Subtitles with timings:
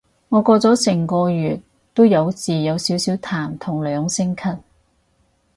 [0.29, 1.61] 我過咗成個月
[1.93, 4.57] 都有時有少少痰同兩聲咳